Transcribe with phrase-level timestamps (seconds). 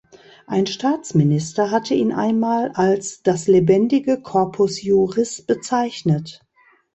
[0.47, 6.41] Ein Staatsminister hatte ihn einmal als "das lebendige Corpus juris" bezeichnet.